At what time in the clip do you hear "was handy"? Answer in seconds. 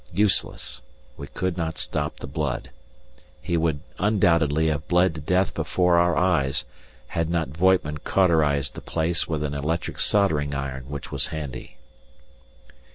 11.11-11.77